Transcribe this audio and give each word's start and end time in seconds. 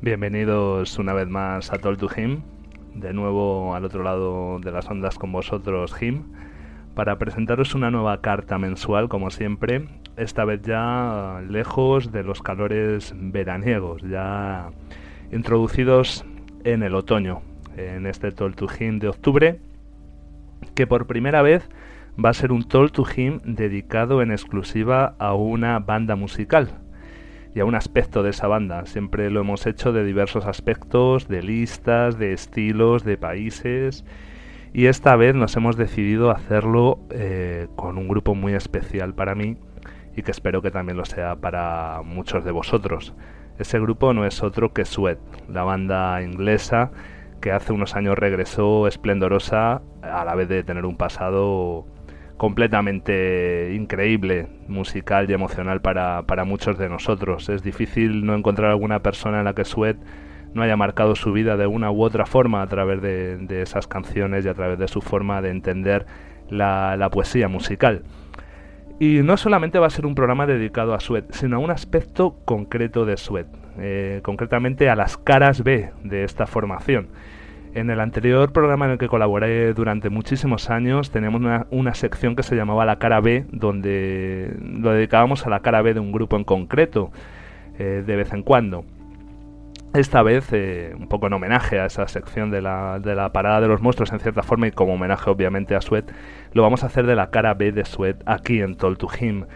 Bienvenidos 0.00 0.96
una 1.00 1.12
vez 1.12 1.26
más 1.26 1.72
a 1.72 1.78
Talk 1.78 1.98
to 1.98 2.08
Him, 2.16 2.42
de 2.94 3.12
nuevo 3.12 3.74
al 3.74 3.84
otro 3.84 4.04
lado 4.04 4.60
de 4.60 4.70
las 4.70 4.88
ondas 4.88 5.18
con 5.18 5.32
vosotros 5.32 5.92
Him, 6.00 6.22
para 6.94 7.18
presentaros 7.18 7.74
una 7.74 7.90
nueva 7.90 8.20
carta 8.20 8.58
mensual 8.58 9.08
como 9.08 9.30
siempre, 9.30 9.88
esta 10.16 10.44
vez 10.44 10.62
ya 10.62 11.42
lejos 11.48 12.12
de 12.12 12.22
los 12.22 12.42
calores 12.42 13.12
veraniegos, 13.16 14.00
ya 14.02 14.70
introducidos 15.32 16.24
en 16.62 16.84
el 16.84 16.94
otoño, 16.94 17.42
en 17.76 18.06
este 18.06 18.30
Talk 18.30 18.54
to 18.54 18.68
Him 18.78 19.00
de 19.00 19.08
octubre, 19.08 19.60
que 20.76 20.86
por 20.86 21.08
primera 21.08 21.42
vez 21.42 21.68
va 22.24 22.30
a 22.30 22.34
ser 22.34 22.52
un 22.52 22.62
Talk 22.62 22.92
to 22.92 23.04
Him 23.16 23.40
dedicado 23.42 24.22
en 24.22 24.30
exclusiva 24.30 25.16
a 25.18 25.34
una 25.34 25.80
banda 25.80 26.14
musical 26.14 26.70
y 27.58 27.60
a 27.60 27.64
un 27.64 27.74
aspecto 27.74 28.22
de 28.22 28.30
esa 28.30 28.46
banda. 28.46 28.86
Siempre 28.86 29.30
lo 29.30 29.40
hemos 29.40 29.66
hecho 29.66 29.92
de 29.92 30.04
diversos 30.04 30.46
aspectos, 30.46 31.26
de 31.26 31.42
listas, 31.42 32.16
de 32.16 32.32
estilos, 32.32 33.02
de 33.02 33.16
países. 33.16 34.04
Y 34.72 34.86
esta 34.86 35.16
vez 35.16 35.34
nos 35.34 35.56
hemos 35.56 35.76
decidido 35.76 36.30
hacerlo 36.30 37.00
eh, 37.10 37.66
con 37.74 37.98
un 37.98 38.06
grupo 38.06 38.36
muy 38.36 38.54
especial 38.54 39.12
para 39.12 39.34
mí 39.34 39.56
y 40.14 40.22
que 40.22 40.30
espero 40.30 40.62
que 40.62 40.70
también 40.70 40.96
lo 40.96 41.04
sea 41.04 41.34
para 41.34 42.00
muchos 42.04 42.44
de 42.44 42.52
vosotros. 42.52 43.12
Ese 43.58 43.80
grupo 43.80 44.14
no 44.14 44.24
es 44.24 44.40
otro 44.44 44.72
que 44.72 44.84
Sweat, 44.84 45.18
la 45.48 45.64
banda 45.64 46.22
inglesa 46.22 46.92
que 47.40 47.50
hace 47.50 47.72
unos 47.72 47.96
años 47.96 48.16
regresó 48.16 48.86
esplendorosa 48.86 49.82
a 50.02 50.24
la 50.24 50.36
vez 50.36 50.48
de 50.48 50.62
tener 50.62 50.84
un 50.84 50.96
pasado 50.96 51.86
completamente 52.38 53.74
increíble, 53.74 54.46
musical 54.68 55.28
y 55.28 55.34
emocional 55.34 55.82
para, 55.82 56.44
muchos 56.46 56.78
de 56.78 56.88
nosotros. 56.88 57.48
Es 57.48 57.62
difícil 57.62 58.24
no 58.24 58.34
encontrar 58.34 58.70
alguna 58.70 59.00
persona 59.00 59.40
en 59.40 59.44
la 59.44 59.54
que 59.54 59.64
Sweat 59.64 59.96
no 60.54 60.62
haya 60.62 60.76
marcado 60.76 61.14
su 61.14 61.32
vida 61.32 61.56
de 61.58 61.66
una 61.66 61.90
u 61.90 62.02
otra 62.02 62.24
forma 62.24 62.62
a 62.62 62.66
través 62.68 63.02
de, 63.02 63.60
esas 63.60 63.86
canciones 63.86 64.46
y 64.46 64.48
a 64.48 64.54
través 64.54 64.78
de 64.78 64.88
su 64.88 65.02
forma 65.02 65.42
de 65.42 65.50
entender 65.50 66.06
la, 66.48 67.08
poesía 67.12 67.48
musical. 67.48 68.04
Y 69.00 69.20
no 69.22 69.36
solamente 69.36 69.80
va 69.80 69.88
a 69.88 69.90
ser 69.90 70.06
un 70.06 70.14
programa 70.14 70.46
dedicado 70.46 70.94
a 70.94 71.00
Sweat, 71.00 71.32
sino 71.32 71.56
a 71.56 71.58
un 71.58 71.70
aspecto 71.70 72.36
concreto 72.44 73.04
de 73.04 73.16
Sweat, 73.16 73.48
eh, 73.78 74.20
concretamente 74.22 74.88
a 74.88 74.96
las 74.96 75.16
caras 75.16 75.62
B 75.62 75.90
de 76.04 76.24
esta 76.24 76.46
formación. 76.46 77.08
En 77.74 77.90
el 77.90 78.00
anterior 78.00 78.52
programa 78.52 78.86
en 78.86 78.92
el 78.92 78.98
que 78.98 79.08
colaboré 79.08 79.74
durante 79.74 80.08
muchísimos 80.08 80.70
años 80.70 81.10
teníamos 81.10 81.66
una, 81.70 81.94
sección 81.94 82.34
que 82.34 82.42
se 82.42 82.56
llamaba 82.56 82.86
La 82.86 82.98
cara 82.98 83.20
B, 83.20 83.44
donde 83.50 84.54
lo 84.60 84.92
dedicábamos 84.92 85.46
a 85.46 85.50
la 85.50 85.60
cara 85.60 85.82
B 85.82 85.94
de 85.94 86.00
un 86.00 86.12
grupo 86.12 86.36
en 86.36 86.44
concreto, 86.44 87.10
eh, 87.78 88.02
de 88.06 88.16
vez 88.16 88.32
en 88.32 88.42
cuando. 88.42 88.84
Esta 89.94 90.22
vez, 90.22 90.48
eh, 90.52 90.94
un 90.98 91.08
poco 91.08 91.28
en 91.28 91.32
homenaje 91.32 91.80
a 91.80 91.86
esa 91.86 92.06
sección 92.08 92.50
de 92.50 92.60
la, 92.60 92.98
de 93.00 93.14
la, 93.14 93.32
parada 93.32 93.60
de 93.60 93.68
los 93.68 93.80
monstruos 93.80 94.12
en 94.12 94.20
cierta 94.20 94.42
forma 94.42 94.68
y 94.68 94.70
como 94.70 94.94
homenaje 94.94 95.30
obviamente 95.30 95.74
a 95.74 95.80
Sweat, 95.80 96.10
lo 96.52 96.62
vamos 96.62 96.84
a 96.84 96.86
hacer 96.86 97.06
de 97.06 97.16
la 97.16 97.30
cara 97.30 97.54
B 97.54 97.72
de 97.72 97.84
Sweat 97.84 98.22
aquí 98.26 98.60
en 98.60 98.76
Toll 98.76 98.98
to 98.98 99.08
Him. 99.18 99.46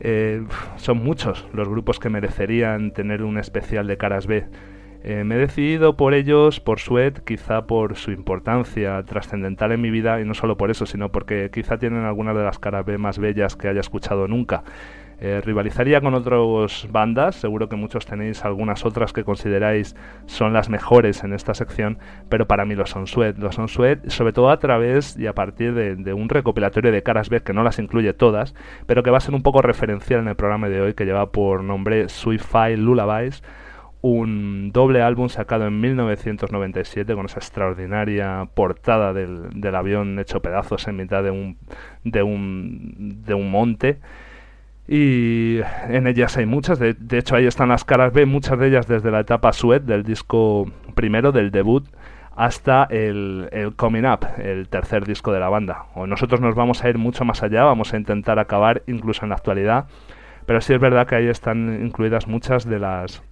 Eh, 0.00 0.44
son 0.76 1.02
muchos 1.02 1.48
los 1.52 1.68
grupos 1.68 1.98
que 1.98 2.08
merecerían 2.08 2.92
tener 2.92 3.22
un 3.22 3.38
especial 3.38 3.86
de 3.86 3.96
caras 3.96 4.26
B. 4.26 4.46
Eh, 5.04 5.24
me 5.24 5.34
he 5.34 5.38
decidido 5.38 5.96
por 5.96 6.14
ellos, 6.14 6.60
por 6.60 6.78
Sweat, 6.78 7.20
quizá 7.20 7.66
por 7.66 7.96
su 7.96 8.12
importancia 8.12 9.02
trascendental 9.02 9.72
en 9.72 9.80
mi 9.80 9.90
vida, 9.90 10.20
y 10.20 10.24
no 10.24 10.34
solo 10.34 10.56
por 10.56 10.70
eso, 10.70 10.86
sino 10.86 11.10
porque 11.10 11.50
quizá 11.52 11.78
tienen 11.78 12.04
algunas 12.04 12.36
de 12.36 12.44
las 12.44 12.60
caras 12.60 12.86
B 12.86 12.98
más 12.98 13.18
bellas 13.18 13.56
que 13.56 13.68
haya 13.68 13.80
escuchado 13.80 14.28
nunca. 14.28 14.62
Eh, 15.24 15.40
rivalizaría 15.40 16.00
con 16.00 16.14
otras 16.14 16.88
bandas, 16.90 17.36
seguro 17.36 17.68
que 17.68 17.76
muchos 17.76 18.06
tenéis 18.06 18.44
algunas 18.44 18.84
otras 18.84 19.12
que 19.12 19.22
consideráis 19.22 19.94
son 20.26 20.52
las 20.52 20.68
mejores 20.68 21.22
en 21.22 21.32
esta 21.32 21.54
sección, 21.54 21.98
pero 22.28 22.48
para 22.48 22.64
mí 22.64 22.74
lo 22.74 22.86
son 22.86 23.06
Sweat. 23.06 23.38
Lo 23.38 23.52
son 23.52 23.68
Sweat, 23.68 24.08
sobre 24.08 24.32
todo 24.32 24.50
a 24.50 24.58
través 24.58 25.16
y 25.16 25.28
a 25.28 25.32
partir 25.32 25.74
de, 25.74 26.12
un 26.12 26.28
recopilatorio 26.28 26.90
de 26.90 27.04
caras 27.04 27.28
B 27.28 27.40
que 27.40 27.52
no 27.52 27.62
las 27.62 27.78
incluye 27.78 28.12
todas, 28.14 28.54
pero 28.86 29.04
que 29.04 29.10
va 29.10 29.18
a 29.18 29.20
ser 29.20 29.34
un 29.34 29.44
poco 29.44 29.62
referencial 29.62 30.20
en 30.20 30.28
el 30.28 30.34
programa 30.34 30.68
de 30.68 30.80
hoy, 30.80 30.94
que 30.94 31.04
lleva 31.04 31.30
por 31.30 31.62
nombre 31.62 32.08
Sweet 32.08 32.42
File 32.42 32.78
Lullabies 32.78 33.44
un 34.02 34.72
doble 34.72 35.00
álbum 35.00 35.28
sacado 35.28 35.66
en 35.66 35.80
1997 35.80 37.14
con 37.14 37.26
esa 37.26 37.38
extraordinaria 37.38 38.48
portada 38.52 39.12
del, 39.12 39.74
avión 39.74 40.18
hecho 40.18 40.42
pedazos 40.42 40.88
en 40.88 40.96
mitad 40.96 41.22
de 41.22 41.30
un, 41.30 41.56
de 42.04 42.22
un, 42.24 43.22
de 43.24 43.34
un 43.34 43.50
monte. 43.50 44.00
Y 44.88 45.60
en 45.88 46.08
ellas 46.08 46.36
hay 46.36 46.46
muchas, 46.46 46.80
de, 46.80 46.96
hecho 47.12 47.36
ahí 47.36 47.46
están 47.46 47.68
las 47.68 47.84
caras 47.84 48.12
B, 48.12 48.26
muchas 48.26 48.58
de 48.58 48.66
ellas 48.66 48.88
desde 48.88 49.12
la 49.12 49.20
etapa 49.20 49.52
Sweat 49.52 49.84
del 49.84 50.02
disco 50.02 50.66
primero, 50.96 51.30
del 51.30 51.52
debut, 51.52 51.86
hasta 52.34 52.88
el, 52.90 53.48
el, 53.52 53.76
Coming 53.76 54.04
Up, 54.04 54.26
el 54.38 54.68
tercer 54.68 55.06
disco 55.06 55.32
de 55.32 55.38
la 55.38 55.48
banda. 55.48 55.86
O 55.94 56.08
nosotros 56.08 56.40
nos 56.40 56.56
vamos 56.56 56.82
a 56.82 56.90
ir 56.90 56.98
mucho 56.98 57.24
más 57.24 57.44
allá, 57.44 57.62
vamos 57.62 57.94
a 57.94 57.96
intentar 57.96 58.40
acabar 58.40 58.82
incluso 58.88 59.24
en 59.24 59.28
la 59.28 59.36
actualidad, 59.36 59.86
pero 60.44 60.60
sí 60.60 60.74
es 60.74 60.80
verdad 60.80 61.06
que 61.06 61.14
ahí 61.14 61.28
están 61.28 61.80
incluidas 61.84 62.26
muchas 62.26 62.68
de 62.68 62.80
las 62.80 63.22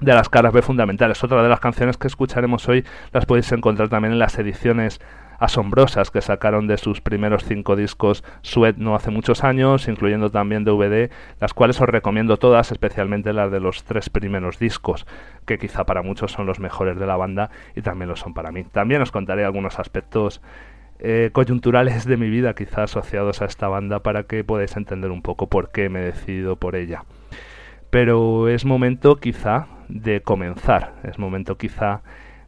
de 0.00 0.14
las 0.14 0.28
caras 0.28 0.52
B 0.52 0.62
fundamentales. 0.62 1.22
Otra 1.22 1.42
de 1.42 1.48
las 1.48 1.60
canciones 1.60 1.96
que 1.96 2.06
escucharemos 2.06 2.68
hoy 2.68 2.84
las 3.12 3.26
podéis 3.26 3.50
encontrar 3.52 3.88
también 3.88 4.12
en 4.12 4.18
las 4.18 4.38
ediciones 4.38 5.00
asombrosas 5.40 6.10
que 6.10 6.20
sacaron 6.20 6.66
de 6.66 6.76
sus 6.76 7.00
primeros 7.00 7.44
cinco 7.44 7.74
discos 7.74 8.22
Sweat 8.42 8.76
no 8.76 8.94
hace 8.94 9.10
muchos 9.10 9.42
años, 9.42 9.88
incluyendo 9.88 10.30
también 10.30 10.64
DVD, 10.64 11.10
las 11.40 11.54
cuales 11.54 11.80
os 11.80 11.88
recomiendo 11.88 12.36
todas, 12.36 12.70
especialmente 12.70 13.32
las 13.32 13.50
de 13.50 13.58
los 13.58 13.82
tres 13.84 14.10
primeros 14.10 14.58
discos, 14.58 15.06
que 15.46 15.58
quizá 15.58 15.84
para 15.84 16.02
muchos 16.02 16.30
son 16.30 16.46
los 16.46 16.60
mejores 16.60 16.98
de 16.98 17.06
la 17.06 17.16
banda 17.16 17.50
y 17.74 17.80
también 17.80 18.10
lo 18.10 18.16
son 18.16 18.34
para 18.34 18.52
mí. 18.52 18.64
También 18.64 19.00
os 19.00 19.10
contaré 19.10 19.44
algunos 19.44 19.78
aspectos 19.78 20.42
eh, 20.98 21.30
coyunturales 21.32 22.04
de 22.04 22.18
mi 22.18 22.28
vida, 22.28 22.54
quizá 22.54 22.82
asociados 22.82 23.40
a 23.40 23.46
esta 23.46 23.68
banda, 23.68 24.00
para 24.00 24.24
que 24.24 24.44
podáis 24.44 24.76
entender 24.76 25.10
un 25.10 25.22
poco 25.22 25.48
por 25.48 25.72
qué 25.72 25.88
me 25.88 26.00
he 26.00 26.04
decidido 26.04 26.56
por 26.56 26.76
ella. 26.76 27.04
Pero 27.88 28.48
es 28.48 28.66
momento 28.66 29.16
quizá 29.16 29.66
de 29.90 30.22
comenzar. 30.22 30.94
Es 31.04 31.18
momento 31.18 31.56
quizá 31.56 32.02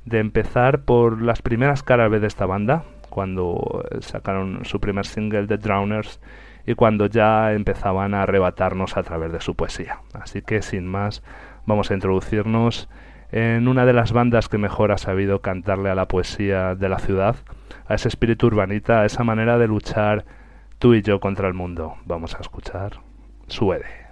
de 0.04 0.18
empezar 0.18 0.82
por 0.82 1.22
las 1.22 1.42
primeras 1.42 1.82
caras 1.82 2.10
de 2.10 2.26
esta 2.26 2.46
banda, 2.46 2.84
cuando 3.08 3.84
sacaron 4.00 4.64
su 4.64 4.80
primer 4.80 5.06
single 5.06 5.46
The 5.46 5.58
Drowners 5.58 6.20
y 6.66 6.74
cuando 6.74 7.06
ya 7.06 7.52
empezaban 7.52 8.14
a 8.14 8.22
arrebatarnos 8.22 8.96
a 8.96 9.02
través 9.02 9.32
de 9.32 9.40
su 9.40 9.54
poesía. 9.54 10.00
Así 10.14 10.42
que 10.42 10.62
sin 10.62 10.86
más, 10.86 11.22
vamos 11.66 11.90
a 11.90 11.94
introducirnos 11.94 12.88
en 13.30 13.68
una 13.68 13.84
de 13.86 13.92
las 13.92 14.12
bandas 14.12 14.48
que 14.48 14.58
mejor 14.58 14.92
ha 14.92 14.98
sabido 14.98 15.40
cantarle 15.40 15.90
a 15.90 15.94
la 15.94 16.08
poesía 16.08 16.74
de 16.74 16.88
la 16.88 16.98
ciudad, 16.98 17.36
a 17.86 17.94
ese 17.94 18.08
espíritu 18.08 18.46
urbanita, 18.46 19.02
a 19.02 19.06
esa 19.06 19.24
manera 19.24 19.58
de 19.58 19.68
luchar 19.68 20.24
tú 20.78 20.94
y 20.94 21.02
yo 21.02 21.20
contra 21.20 21.48
el 21.48 21.54
mundo. 21.54 21.96
Vamos 22.04 22.34
a 22.34 22.40
escuchar 22.40 23.00
Suede. 23.46 24.11